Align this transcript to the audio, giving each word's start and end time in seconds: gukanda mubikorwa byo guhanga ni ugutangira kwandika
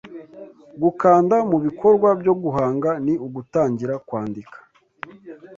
gukanda 0.81 1.35
mubikorwa 1.49 2.09
byo 2.21 2.33
guhanga 2.41 2.89
ni 3.05 3.13
ugutangira 3.25 3.93
kwandika 4.07 4.57